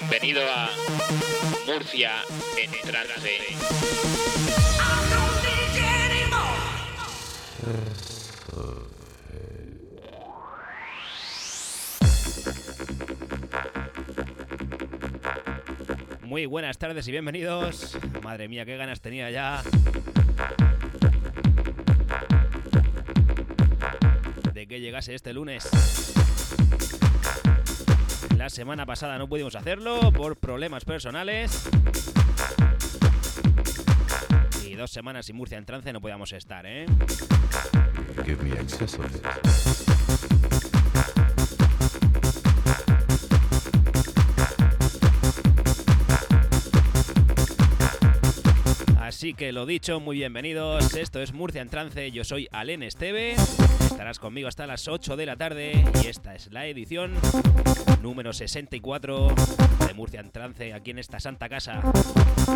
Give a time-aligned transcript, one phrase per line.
[0.00, 0.70] Bienvenido a
[1.68, 2.10] Murcia
[2.60, 3.38] en trance.
[16.22, 17.96] Muy buenas tardes y bienvenidos.
[18.24, 19.62] Madre mía, qué ganas tenía ya
[24.52, 25.70] de que llegase este lunes.
[28.44, 31.66] La semana pasada no pudimos hacerlo por problemas personales.
[34.62, 36.84] Y dos semanas sin Murcia en trance no podíamos estar, ¿eh?
[38.26, 38.52] Give me.
[49.00, 50.92] Así que lo dicho, muy bienvenidos.
[50.92, 52.10] Esto es Murcia en Trance.
[52.10, 53.36] Yo soy Alen Esteve.
[53.36, 55.82] Estarás conmigo hasta las 8 de la tarde.
[56.04, 57.14] Y esta es la edición
[58.04, 59.28] número 64
[59.86, 61.80] de Murcia en Trance aquí en esta santa casa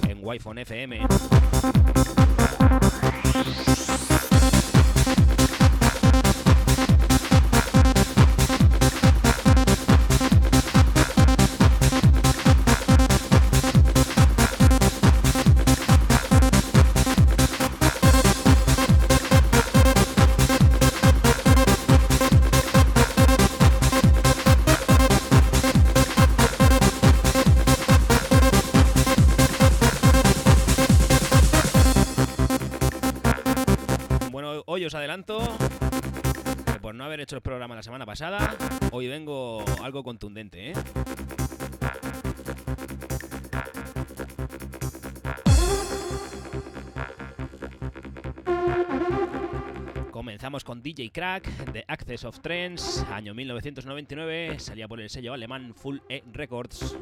[0.07, 0.99] en Wi-Fi FM.
[37.29, 38.57] Hecho el programa la semana pasada,
[38.91, 40.75] hoy vengo algo contundente, ¿eh?
[50.11, 55.75] Comenzamos con DJ Crack de Access of Trends, año 1999, salía por el sello alemán
[55.75, 56.97] Full E Records.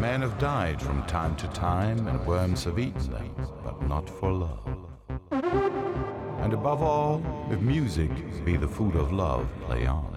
[0.00, 4.32] Men have died from time to time, and worms have eaten them, but not for
[4.32, 6.05] love.
[6.46, 7.20] And above all,
[7.50, 8.08] if music
[8.44, 10.16] be the food of love, play on.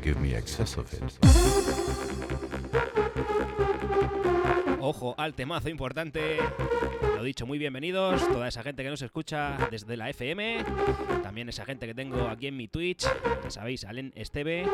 [0.00, 1.02] Give me excess of it.
[4.80, 6.38] Ojo al temazo importante.
[7.16, 8.26] Lo dicho, muy bienvenidos.
[8.28, 10.64] Toda esa gente que nos escucha desde la FM.
[11.22, 13.06] También esa gente que tengo aquí en mi Twitch.
[13.44, 14.64] Ya sabéis, Alen Esteve.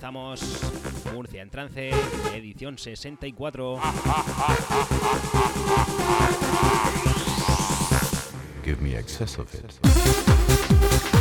[0.00, 0.40] Comenzamos
[1.12, 1.90] Murcia en trance,
[2.34, 3.78] edición 64.
[8.64, 11.19] Give me excess of it.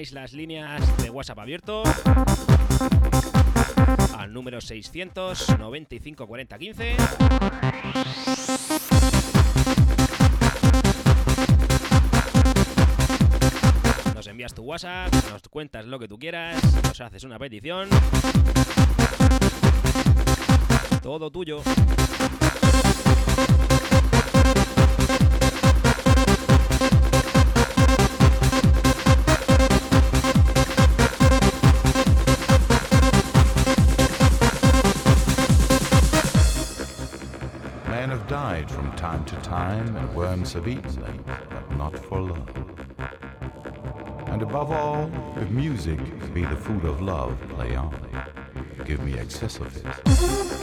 [0.00, 1.82] Las líneas de WhatsApp abierto
[4.16, 6.96] al número 600 95 40 15.
[14.14, 17.90] Nos envías tu WhatsApp, nos cuentas lo que tú quieras, nos haces una petición.
[21.02, 21.62] Todo tuyo.
[39.42, 42.48] Time and worms have eaten them, but not for love.
[44.26, 45.98] And above all, if music
[46.32, 47.94] be the food of love, play on.
[48.84, 50.59] Give me excess of it.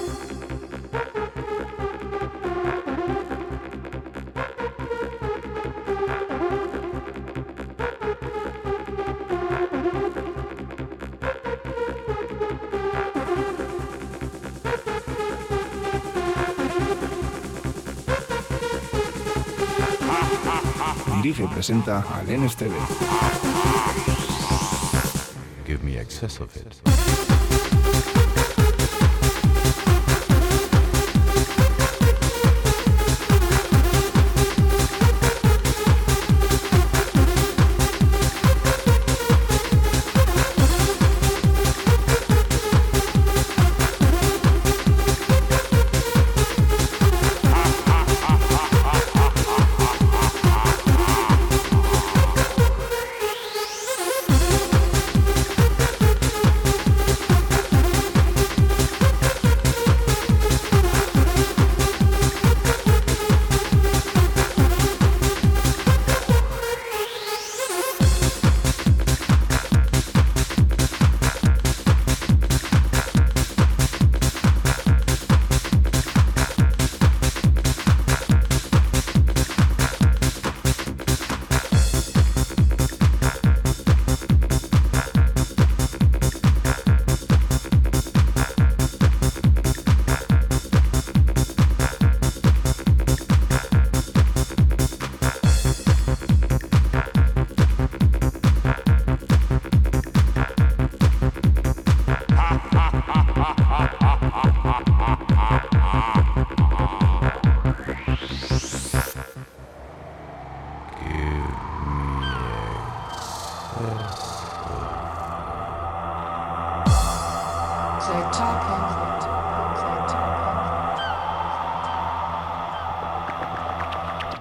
[21.27, 22.71] Dirige y presenta al NSTV.
[25.65, 26.96] Give me excess of it.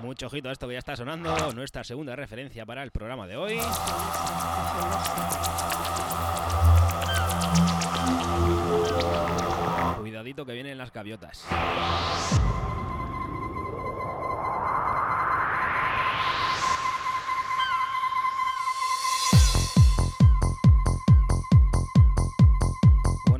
[0.03, 3.61] Mucho ojito esto que ya está sonando, nuestra segunda referencia para el programa de hoy.
[9.99, 11.45] Cuidadito que vienen las gaviotas.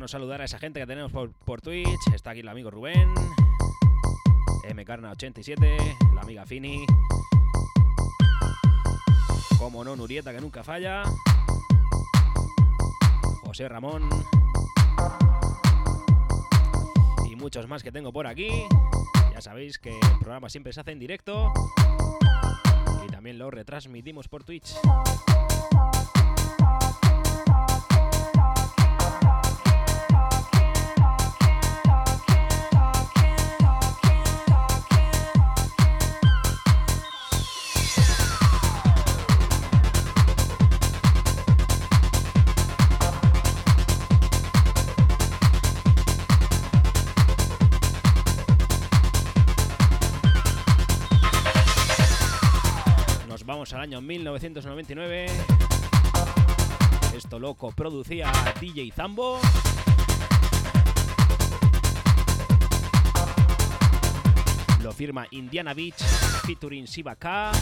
[0.07, 2.07] Saludar a esa gente que tenemos por, por Twitch.
[2.13, 3.13] Está aquí el amigo Rubén.
[4.63, 6.85] mcarna87, la amiga Fini.
[9.57, 11.03] Como no, Nurieta que nunca falla.
[13.43, 14.07] José Ramón.
[17.29, 18.49] Y muchos más que tengo por aquí.
[19.33, 21.51] Ya sabéis que el programa siempre se hace en directo.
[23.05, 24.73] Y también lo retransmitimos por Twitch.
[53.87, 55.27] Año 1999.
[57.15, 58.29] Esto loco producía
[58.59, 59.39] DJ Zambo.
[64.83, 66.03] Lo firma Indiana Beach
[66.45, 67.53] featuring Shiba K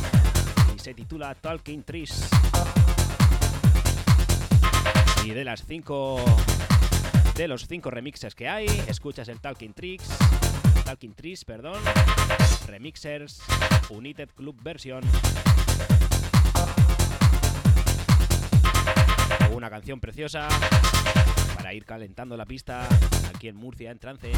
[0.76, 2.28] y se titula Talking Trees.
[5.26, 6.18] Y de las cinco
[7.36, 10.02] de los cinco remixes que hay, escuchas el Talking Trees,
[10.86, 11.80] Talking Trees, perdón,
[12.66, 13.44] Remixers
[13.92, 15.04] United Club Version.
[19.56, 20.50] Una canción preciosa
[21.56, 22.86] para ir calentando la pista
[23.34, 24.34] aquí en Murcia en trance.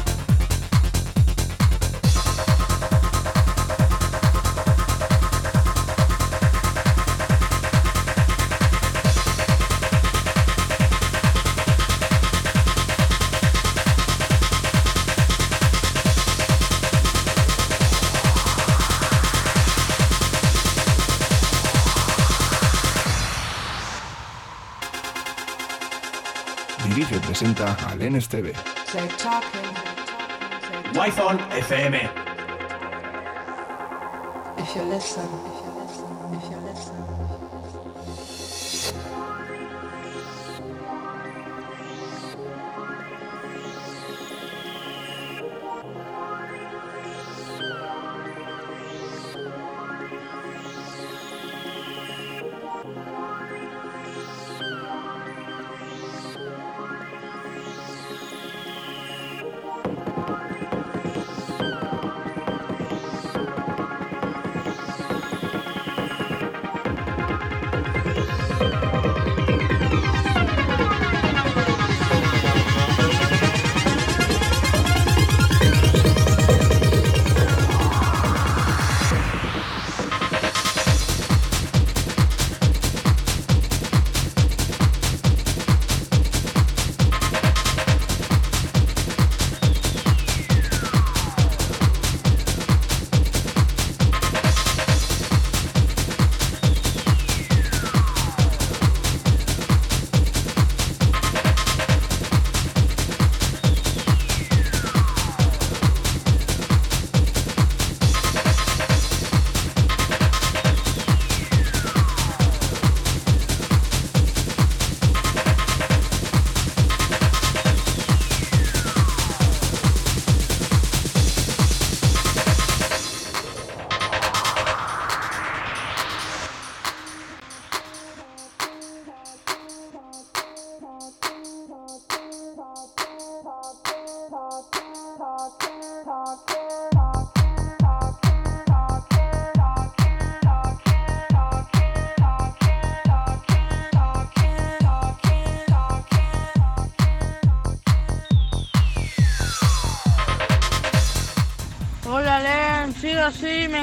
[27.28, 28.54] Presenta al NSTV.
[30.94, 31.94] Wi-Fi FM.
[34.56, 35.77] If you listen, if you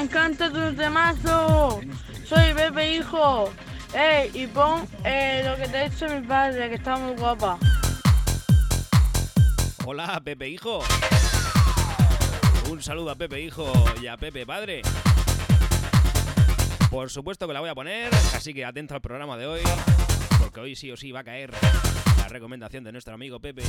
[0.06, 1.82] encanta tu temazo.
[2.26, 3.52] Soy Pepe Hijo.
[3.94, 7.58] Ey, y pon eh, lo que te ha dicho mi padre, que está muy guapa.
[9.86, 10.84] Hola, Pepe Hijo.
[12.70, 13.72] Un saludo a Pepe Hijo
[14.02, 14.82] y a Pepe Padre.
[16.90, 19.62] Por supuesto que la voy a poner, así que atento al programa de hoy,
[20.40, 21.52] porque hoy sí o sí va a caer
[22.18, 23.64] la recomendación de nuestro amigo Pepe.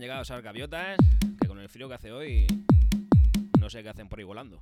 [0.00, 0.96] Han llegado esas gaviotas,
[1.38, 2.46] que con el frío que hace hoy
[3.60, 4.58] no sé qué hacen por ahí volando.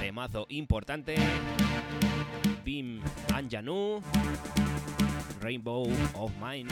[0.00, 1.14] Temazo importante.
[2.64, 3.00] Bim
[3.34, 4.02] Anjanu,
[5.40, 6.68] Rainbow of Mine.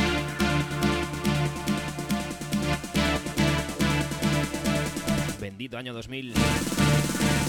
[5.41, 7.44] Bendito año 2000.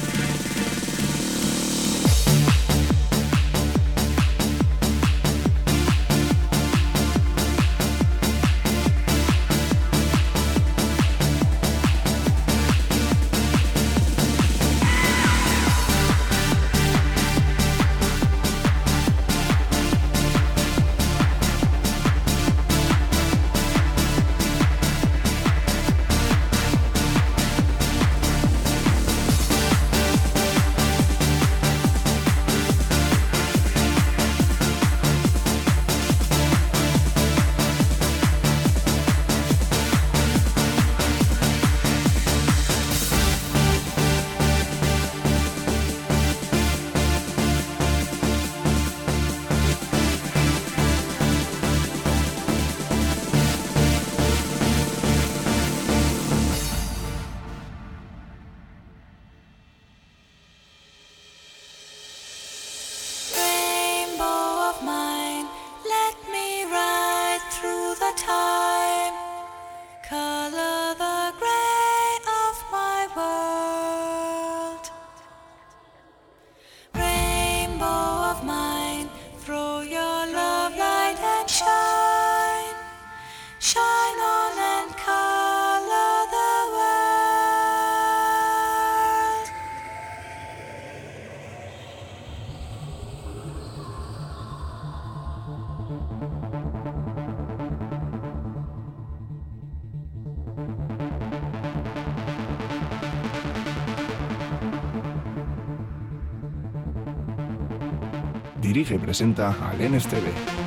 [108.75, 110.64] Dirige y presenta al NSTV.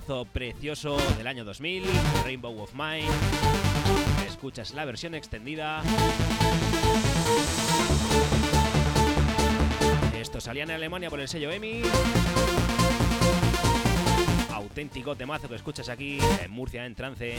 [0.00, 1.84] Temazo precioso del año 2000,
[2.24, 3.08] Rainbow of Mine.
[4.26, 5.82] Escuchas la versión extendida.
[10.18, 11.82] Esto salía en Alemania por el sello EMI.
[14.52, 17.36] Auténtico temazo que escuchas aquí en Murcia en trance.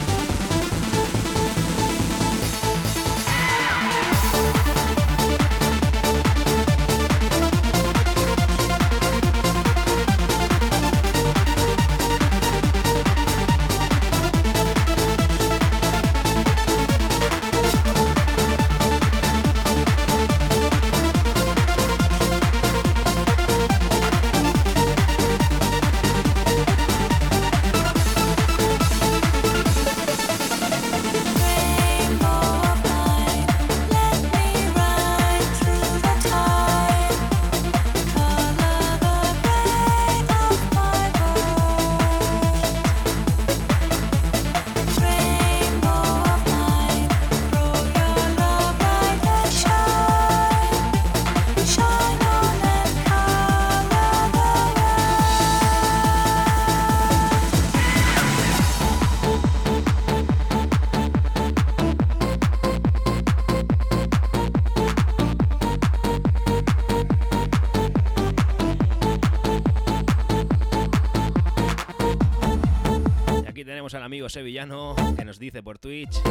[74.31, 76.21] Sevillano que nos dice por Twitch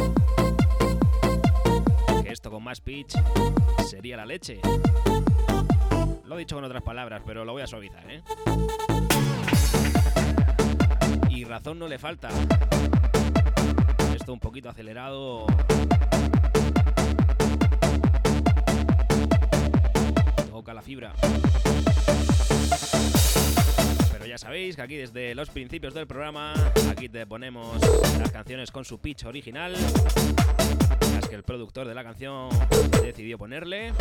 [2.23, 3.15] que esto con más pitch
[3.87, 4.59] sería la leche.
[6.25, 8.23] Lo he dicho con otras palabras, pero lo voy a suavizar, ¿eh?
[11.29, 12.29] Y razón no le falta.
[14.15, 15.45] Esto un poquito acelerado.
[20.49, 21.13] Toca la fibra
[24.31, 26.53] ya sabéis que aquí desde los principios del programa,
[26.89, 27.81] aquí te ponemos
[28.17, 29.75] las canciones con su pitch original,
[31.13, 32.47] las que el productor de la canción
[33.03, 33.91] decidió ponerle.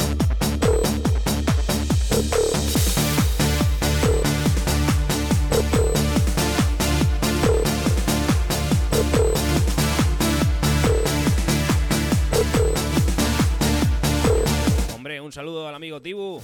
[14.95, 16.40] Hombre, un saludo al amigo Tibu.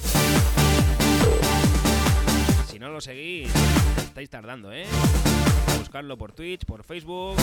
[2.76, 3.50] Si no lo seguís,
[3.96, 4.84] estáis tardando, ¿eh?
[5.78, 7.34] Buscarlo por Twitch, por Facebook,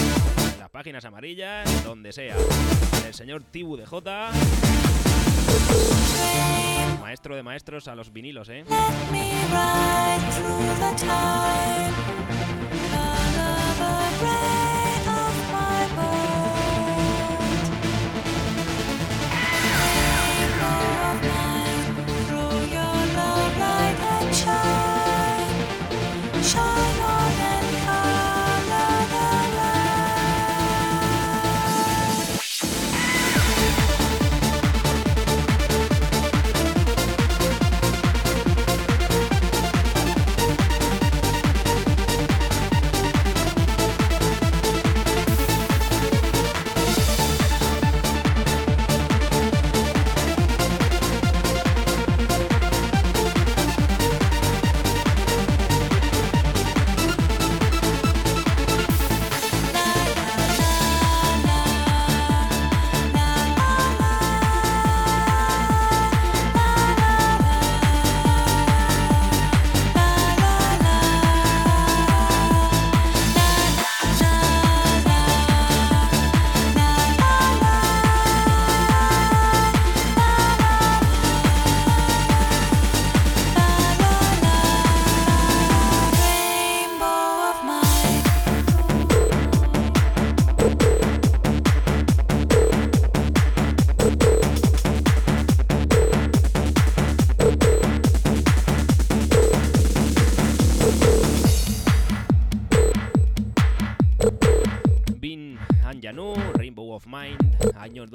[0.54, 2.36] en las páginas amarillas, donde sea.
[3.04, 4.30] El señor Tibu de J.
[7.02, 8.64] Maestro de maestros a los vinilos, ¿eh?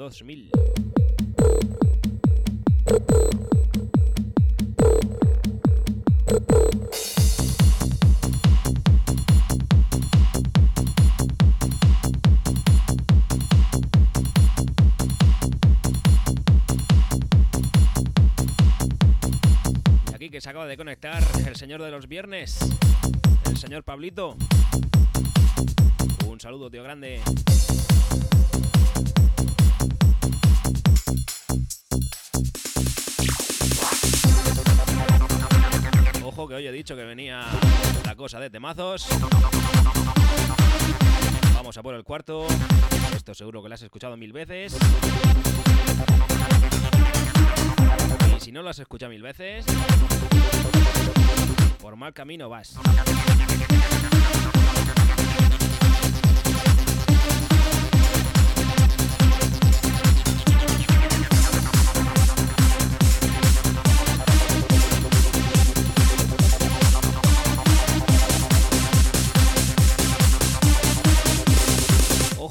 [0.09, 0.49] 2000.
[20.09, 22.57] Y aquí que se acaba de conectar el señor de los viernes,
[23.45, 24.35] el señor Pablito.
[26.27, 27.21] Un saludo, tío grande.
[36.47, 37.45] Que hoy he dicho que venía
[38.05, 39.07] la cosa de temazos.
[41.53, 42.47] Vamos a por el cuarto.
[43.13, 44.75] Esto seguro que lo has escuchado mil veces.
[48.35, 49.65] Y si no lo has escuchado mil veces,
[51.81, 52.79] por mal camino vas.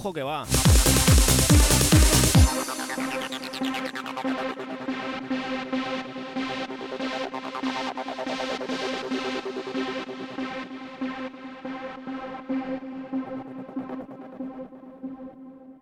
[0.09, 0.47] Ojo que va.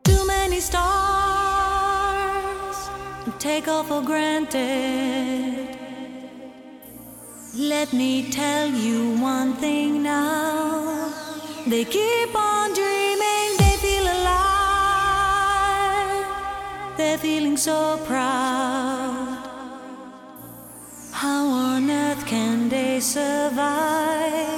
[0.03, 0.77] Too many stars
[3.39, 5.69] take all for granted.
[7.55, 11.13] Let me tell you one thing now.
[11.69, 12.96] They keep on dreaming,
[17.07, 19.39] They're feeling so proud.
[21.13, 24.51] How on earth can they survive?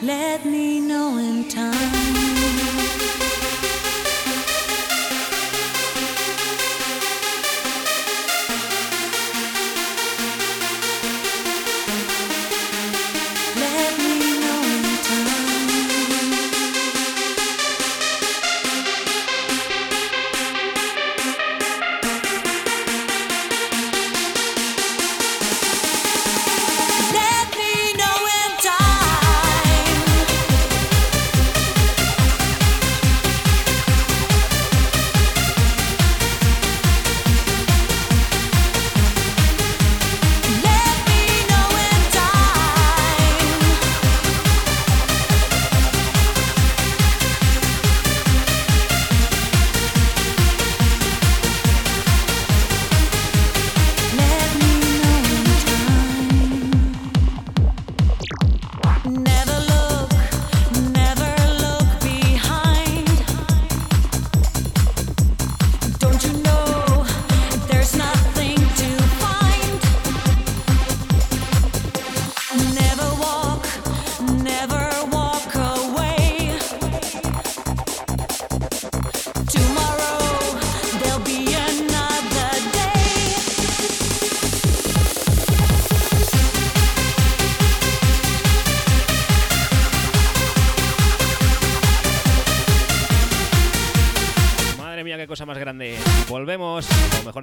[0.00, 1.55] Let me know in time.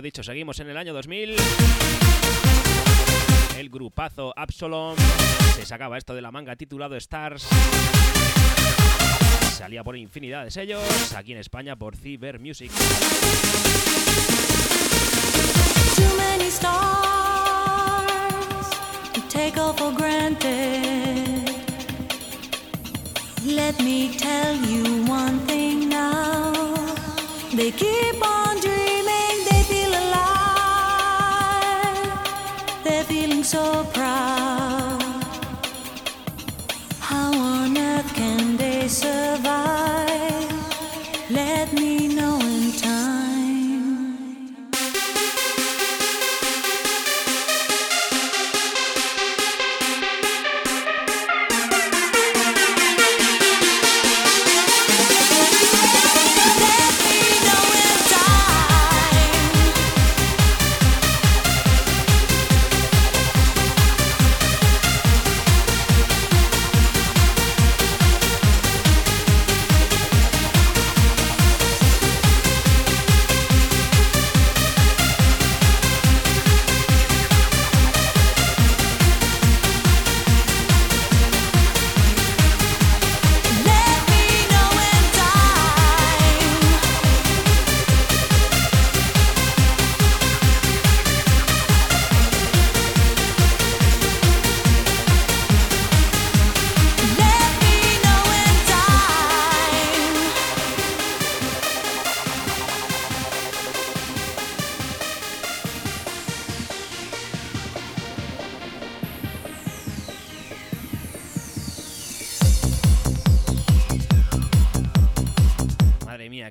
[0.04, 1.36] Dicho, seguimos en el año 2000.
[3.58, 4.96] El grupazo Absalom
[5.56, 7.48] se sacaba esto de la manga titulado Stars.
[9.58, 10.84] Salía por infinidad de sellos,
[11.16, 12.70] aquí en España por Cyber Music.
[15.96, 16.74] Too many stars
[19.16, 21.50] we take all for granted.
[23.46, 26.52] Let me tell you one thing now.
[27.56, 28.53] They keep on
[33.44, 34.93] so proud.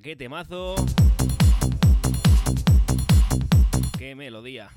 [0.03, 0.75] Qué temazo.
[3.97, 4.71] Qué melodía.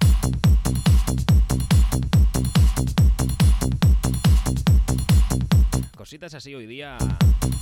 [6.05, 6.99] cositas así hoy día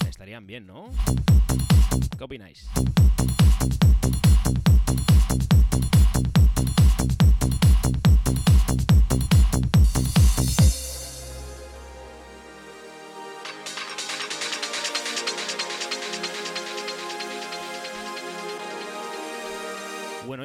[0.09, 0.91] estarían bien, ¿no?
[2.17, 2.69] ¿Qué opináis?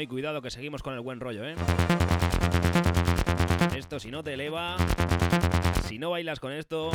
[0.08, 1.54] Cuidado que seguimos con el buen rollo, ¿eh?
[3.76, 4.76] Esto si no te eleva,
[5.86, 6.90] si no bailas con esto,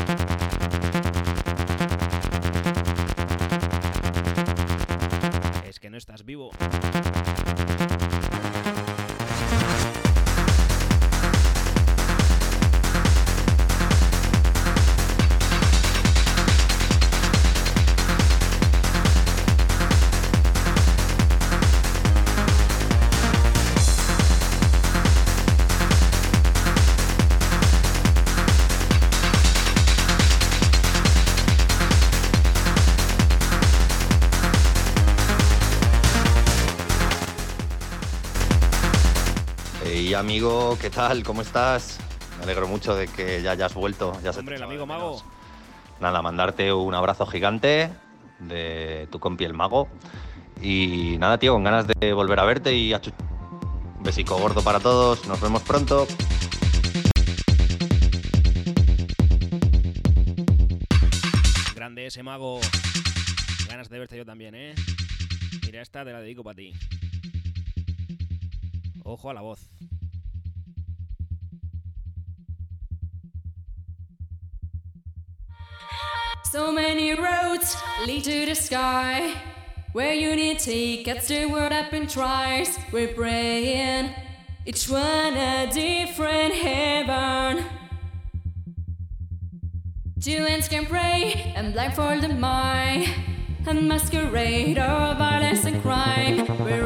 [5.65, 6.51] es que no estás vivo.
[40.23, 41.21] Amigo, ¿qué tal?
[41.21, 41.99] ¿Cómo estás?
[42.37, 44.17] Me alegro mucho de que ya hayas vuelto.
[44.23, 45.21] Ya Hombre, el amigo mago.
[45.99, 47.89] Nada, mandarte un abrazo gigante
[48.39, 49.89] de tu compi el mago.
[50.61, 53.01] Y nada, tío, con ganas de volver a verte y a
[53.97, 55.27] Un besico gordo para todos.
[55.27, 56.07] Nos vemos pronto.
[61.75, 62.61] Grande ese mago.
[63.67, 64.73] Ganas de verte yo también, ¿eh?
[65.65, 66.73] Mira, esta te la dedico para ti.
[69.03, 69.67] Ojo a la voz.
[76.53, 79.33] So many roads lead to the sky.
[79.91, 82.77] Where unity gets the world up in tries.
[82.91, 84.11] We're praying,
[84.63, 87.65] each one a different heaven.
[90.21, 93.09] Two ends can pray and blindfold the mind.
[93.65, 96.45] And masquerade of violence and crime.
[96.59, 96.85] We're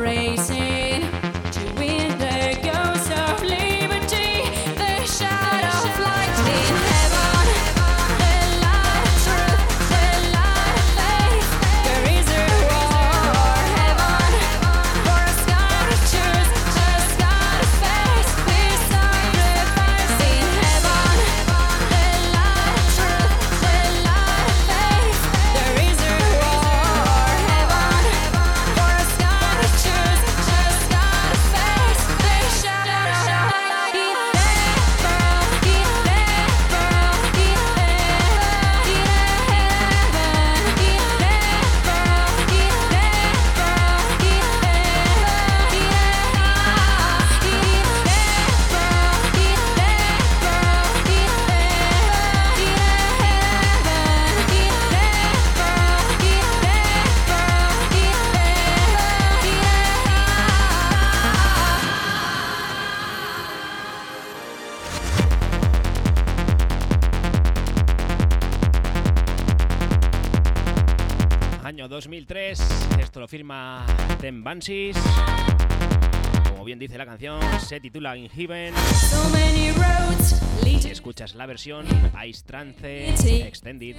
[74.48, 74.96] Banshees.
[76.52, 78.74] Como bien dice la canción, se titula In Heaven.
[78.94, 81.86] So many roads lead Si escuchas la versión
[82.26, 83.10] Ice Trance
[83.46, 83.98] Extended.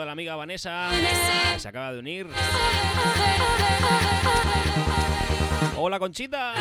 [0.00, 0.90] A la amiga Vanessa,
[1.56, 2.26] se acaba de unir.
[5.76, 6.54] Hola Conchita.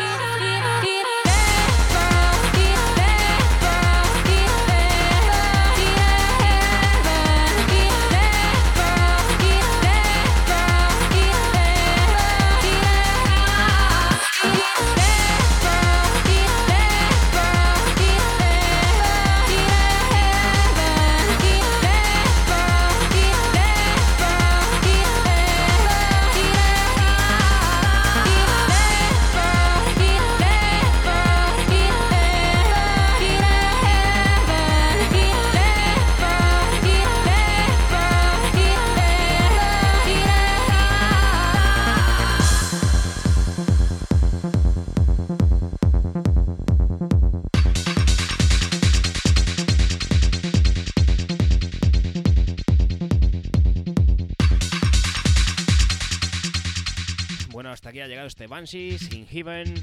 [57.90, 59.74] Aquí ha llegado este Banshees in Heaven.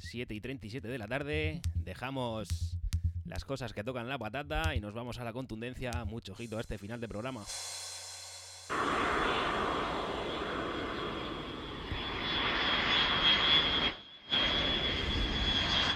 [0.00, 1.62] 7 y 37 de la tarde.
[1.76, 2.76] Dejamos
[3.24, 6.04] las cosas que tocan la patata y nos vamos a la contundencia.
[6.04, 7.44] Mucho ojito a este final de programa.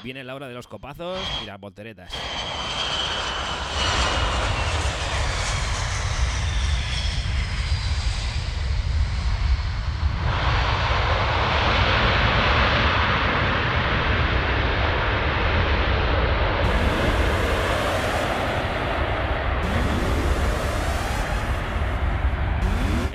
[0.04, 2.12] Viene la hora de los copazos y las volteretas.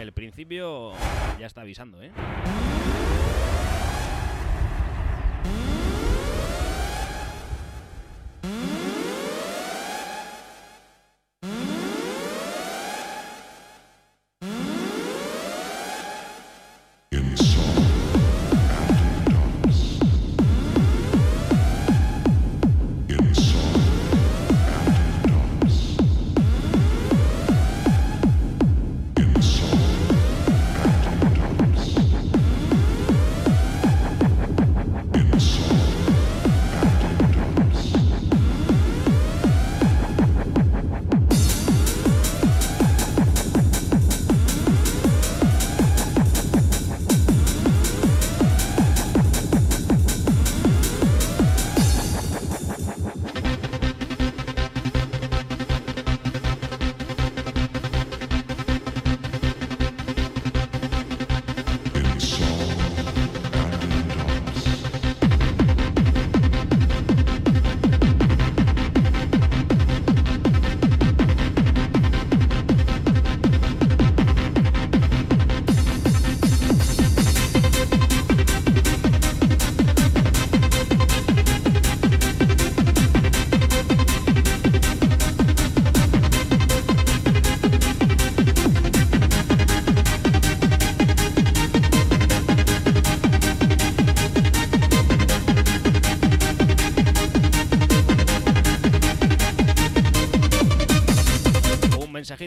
[0.01, 0.93] El principio
[1.37, 2.09] ya está avisando, ¿eh?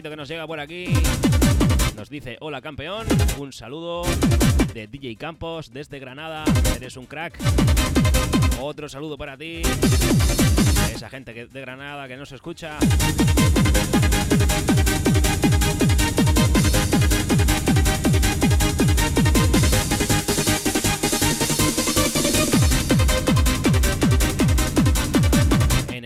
[0.03, 0.87] Que nos llega por aquí.
[1.95, 4.03] Nos dice, hola campeón, un saludo
[4.73, 6.43] de DJ Campos desde Granada,
[6.75, 7.39] eres un crack.
[8.59, 9.61] Otro saludo para ti,
[10.93, 12.77] esa gente de Granada que nos escucha.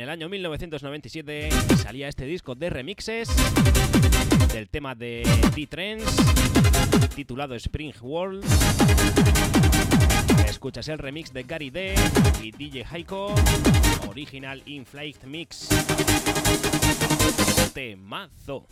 [0.10, 1.50] El año 1997
[1.84, 3.30] salía este disco de remixes
[4.52, 5.22] del tema de
[5.56, 6.16] D-Trends
[7.16, 8.44] titulado Spring World.
[10.48, 11.94] Escuchas el remix de Gary D
[12.42, 13.36] y DJ Haiko,
[14.08, 15.70] Original In-Flight Mix.
[17.76, 18.66] Temazo.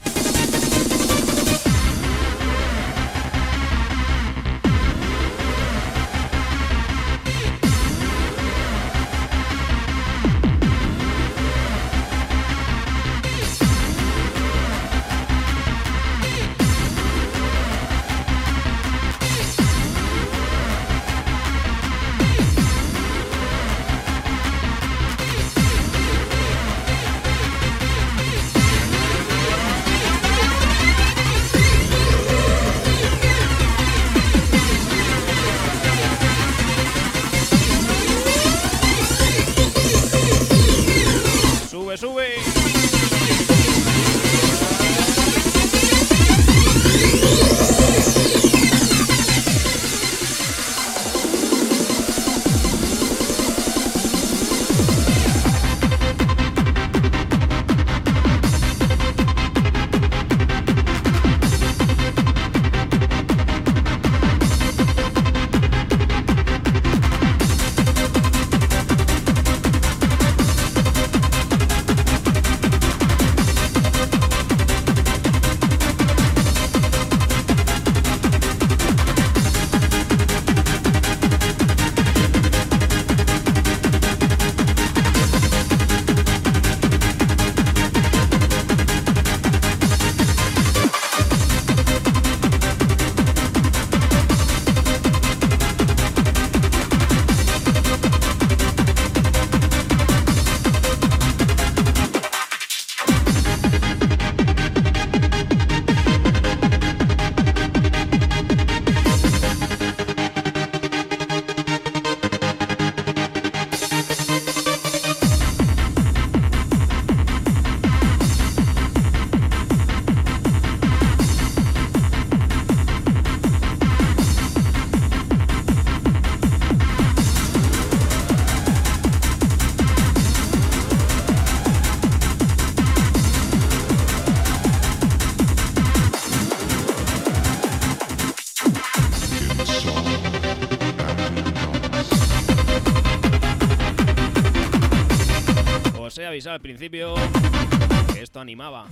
[148.39, 148.85] Animaba.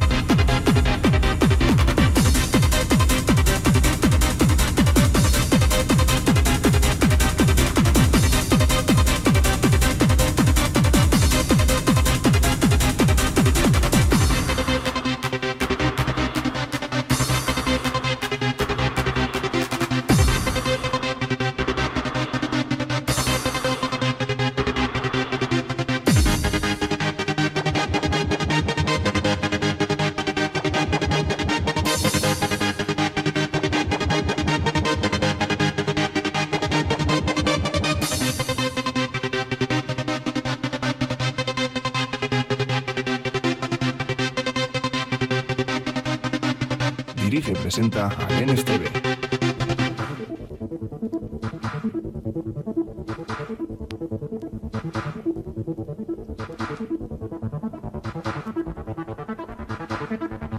[47.75, 48.89] TV.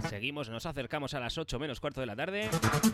[0.07, 2.49] Seguimos, nos acercamos a las 8 menos cuarto de la tarde.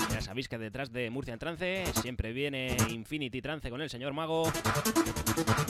[0.10, 4.14] Ya sabéis que detrás de Murcia en Trance siempre viene Infinity Trance con el señor
[4.14, 4.50] Mago.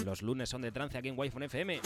[0.06, 1.82] Los lunes son de trance aquí en Wi-Fi FM.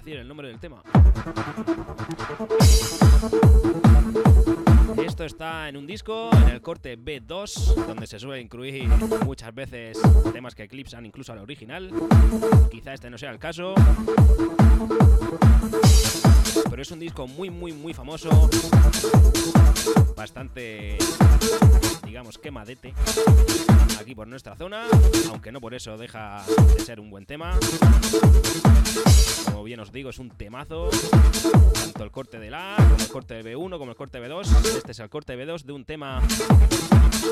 [0.00, 0.82] Decir el nombre del tema.
[5.04, 8.88] Esto está en un disco, en el corte B2, donde se suele incluir
[9.24, 9.98] muchas veces
[10.32, 11.90] temas que eclipsan incluso al original.
[12.70, 13.74] Quizá este no sea el caso.
[16.70, 18.48] Pero es un disco muy, muy, muy famoso.
[20.16, 20.96] Bastante,
[22.10, 22.92] digamos, quemadete
[24.00, 24.84] aquí por nuestra zona.
[25.30, 26.42] Aunque no por eso deja
[26.76, 27.56] de ser un buen tema.
[29.44, 30.90] Como bien os digo, es un temazo.
[31.72, 34.76] Tanto el corte del A, como el corte de B1, como el corte B2.
[34.78, 36.20] Este es el corte B2 de un tema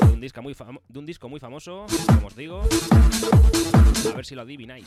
[0.01, 2.61] de un disco muy, famo- de un disco muy famoso, como os digo.
[2.61, 4.85] A ver si lo adivináis.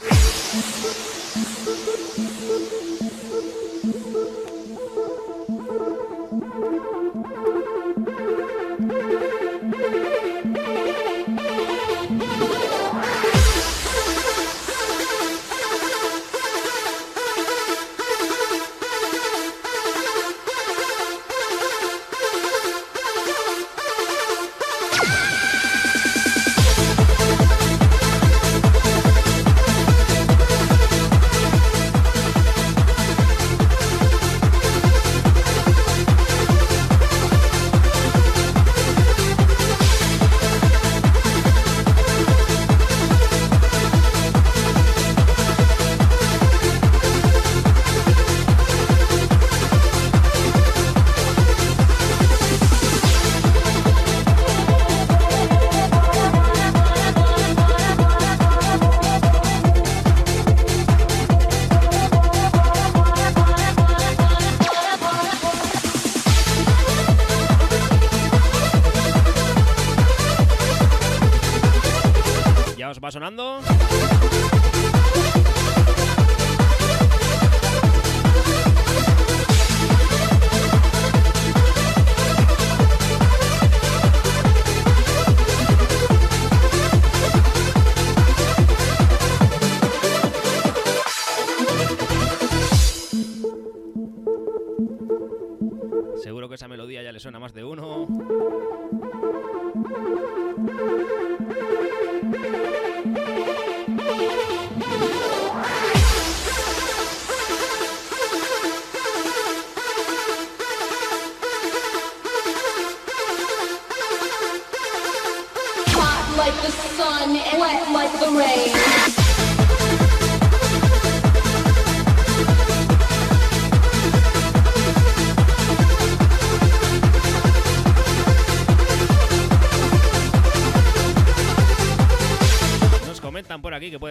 [100.62, 100.91] Woo!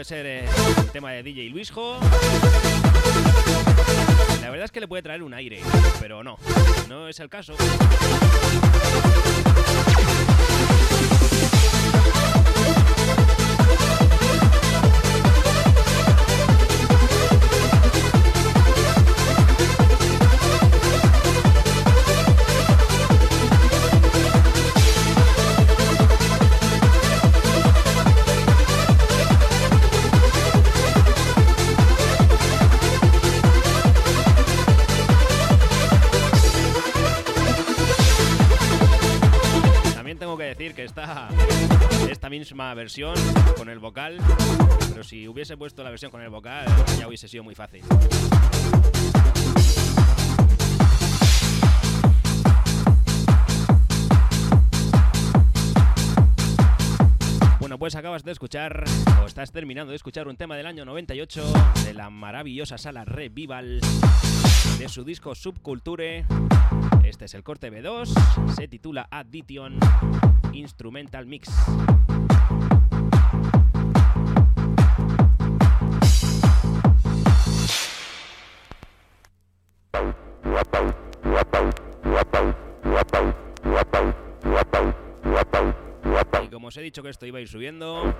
[0.01, 0.45] Puede ser eh,
[0.79, 1.99] el tema de DJ Luisjo.
[4.41, 5.61] La verdad es que le puede traer un aire,
[5.99, 6.37] pero no,
[6.89, 7.53] no es el caso.
[42.81, 43.13] Versión
[43.57, 44.17] con el vocal,
[44.89, 46.65] pero si hubiese puesto la versión con el vocal
[46.97, 47.83] ya hubiese sido muy fácil.
[57.59, 58.83] Bueno, pues acabas de escuchar,
[59.21, 61.53] o estás terminando de escuchar un tema del año 98
[61.85, 63.79] de la maravillosa sala Revival
[64.79, 66.25] de su disco Subculture.
[67.03, 69.77] Este es el corte B2, se titula Addition
[70.51, 71.47] Instrumental Mix.
[86.81, 88.13] He dicho que esto iba a ir subiendo,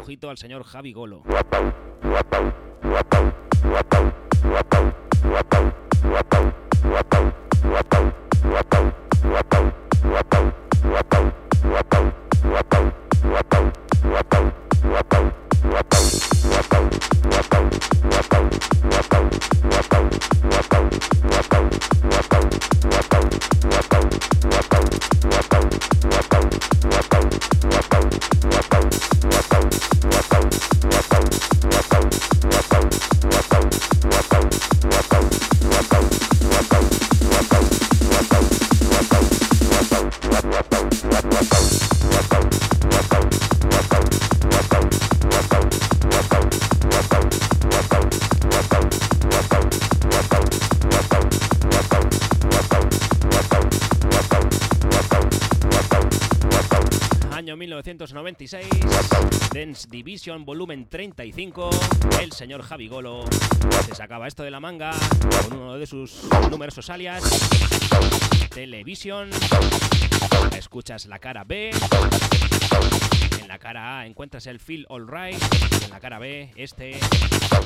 [0.00, 1.22] ojito al señor Javi Golo.
[58.00, 61.68] 1996, Dance Division volumen 35,
[62.22, 63.26] el señor Javi Golo
[63.84, 64.92] se sacaba esto de la manga
[65.44, 67.22] con uno de sus numerosos alias,
[68.54, 69.28] Television,
[70.56, 71.72] escuchas la cara B,
[73.38, 75.38] en la cara A encuentras el Feel Alright,
[75.84, 76.98] en la cara B este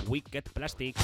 [0.09, 0.97] Wicked Plastic.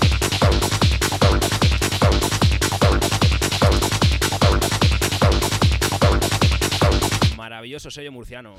[7.60, 8.56] Maravilloso sello murciano.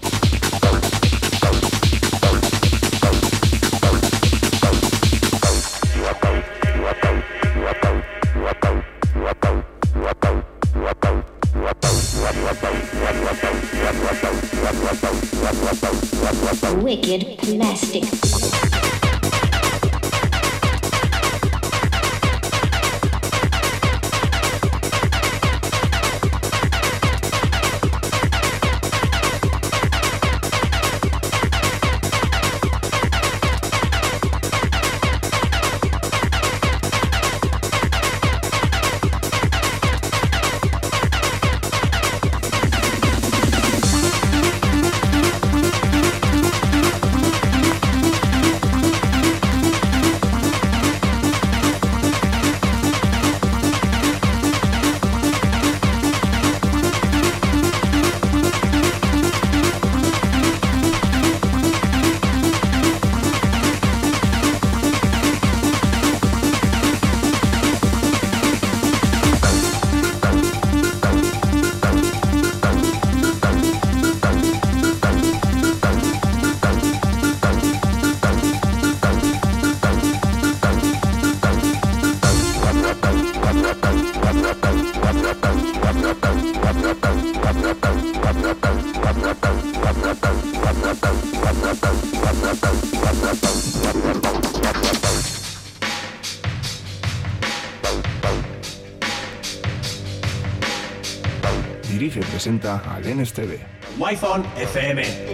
[102.41, 103.59] Presenta al NSTV.
[103.99, 105.30] Wi-Fi FM.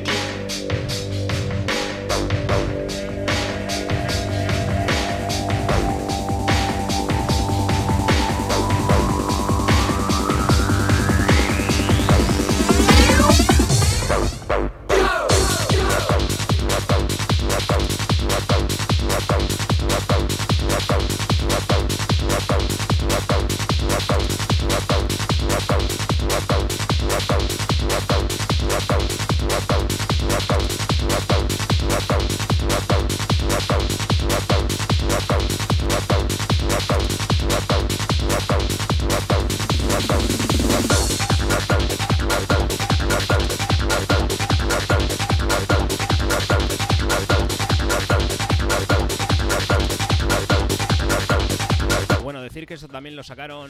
[52.98, 53.68] También lo sacaron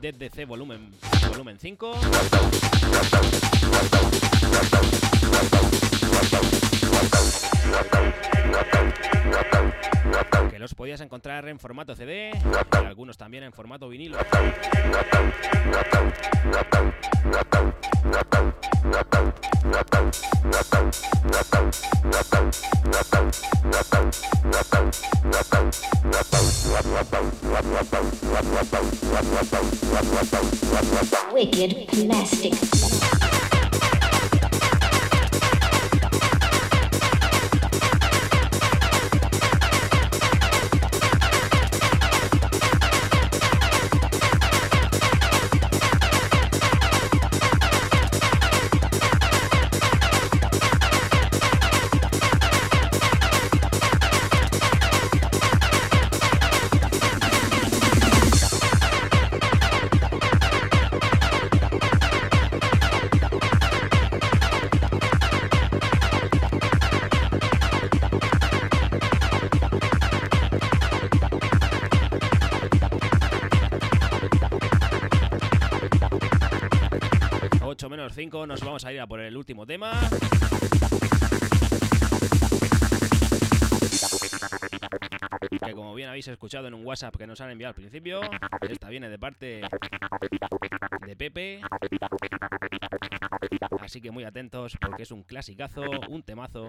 [0.00, 0.90] DC volumen,
[1.28, 2.00] volumen 5.
[10.50, 14.16] Que los podías encontrar en formato CD y algunos también en formato vinilo.
[78.20, 79.98] 5 nos vamos a ir a por el último tema.
[85.64, 88.20] Que como bien habéis escuchado en un WhatsApp que nos han enviado al principio,
[88.68, 89.62] esta viene de parte
[91.06, 91.62] de Pepe.
[93.80, 96.68] Así que muy atentos porque es un clasicazo, un temazo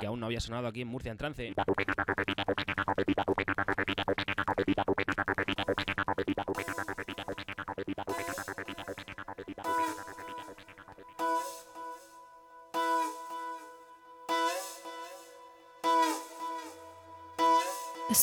[0.00, 1.54] que aún no había sonado aquí en Murcia en trance.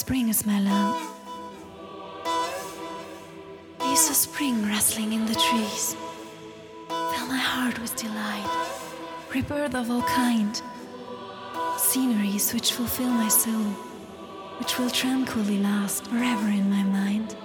[0.03, 0.99] Spring is mellow.
[3.93, 5.95] Is the spring rustling in the trees?
[6.89, 8.51] Fill my heart with delight.
[9.33, 10.61] Rebirth of all kind.
[11.77, 13.69] Sceneries which fulfill my soul,
[14.59, 17.37] which will tranquilly last forever in my mind.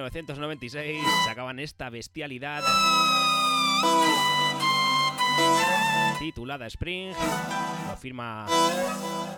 [0.00, 2.62] 1996 sacaban esta bestialidad
[6.18, 7.14] titulada Spring,
[7.88, 8.46] lo firma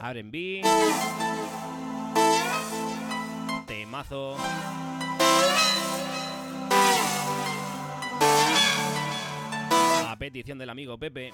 [0.03, 0.63] R&B,
[3.67, 4.37] temazo.
[10.09, 11.33] A petición del amigo Pepe.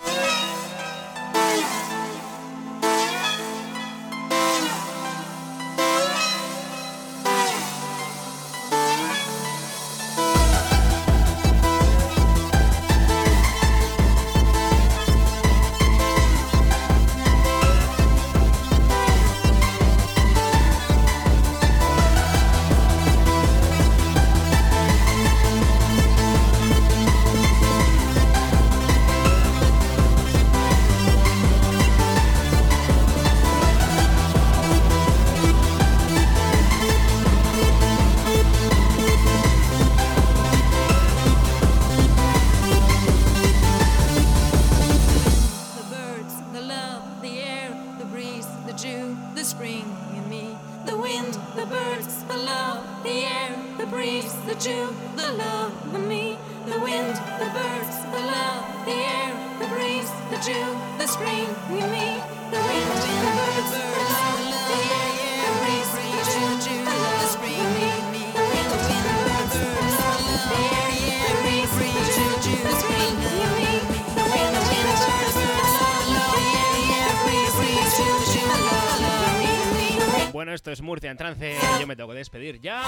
[80.38, 81.56] Bueno, esto es Murcia en trance.
[81.80, 82.84] Yo me tengo que despedir ya.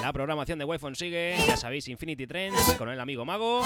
[0.00, 1.34] La programación de Wi-Fi sigue.
[1.48, 3.64] Ya sabéis, Infinity Trends con el amigo Mago.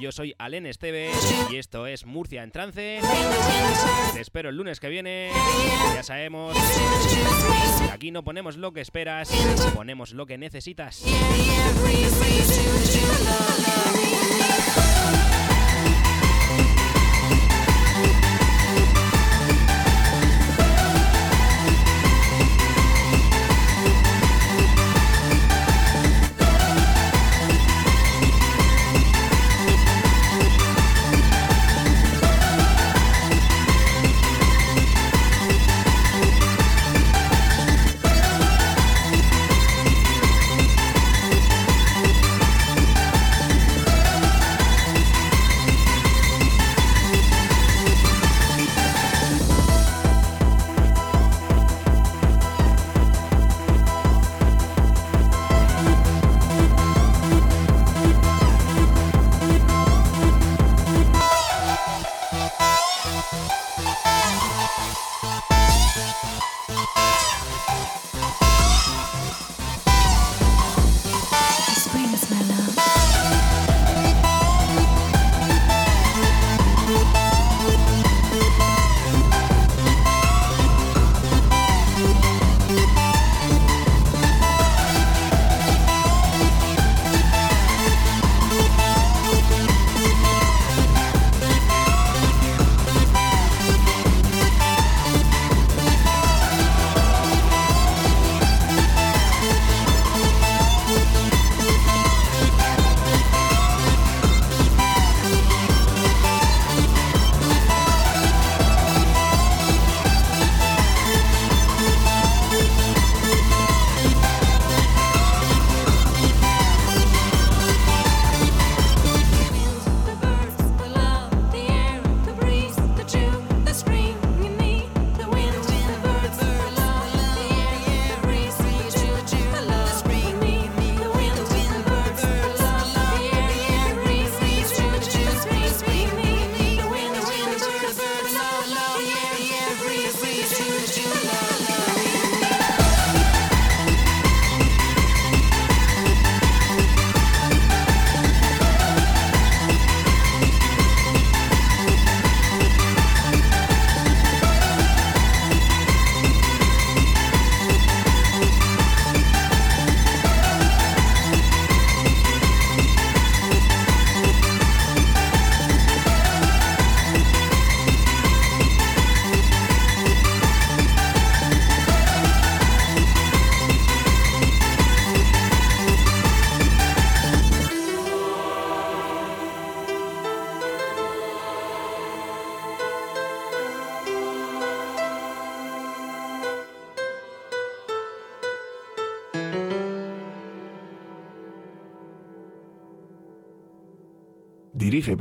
[0.00, 1.12] Yo soy Alen Esteve
[1.48, 2.98] y esto es Murcia en trance.
[4.12, 5.30] Te espero el lunes que viene.
[5.94, 6.56] Ya sabemos
[7.92, 9.30] aquí no ponemos lo que esperas,
[9.72, 11.04] ponemos lo que necesitas.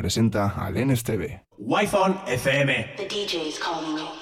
[0.09, 1.45] Presenta Alen Esteve.
[1.59, 2.95] Wi-Fi FM.
[2.97, 4.18] The DJ is calling you.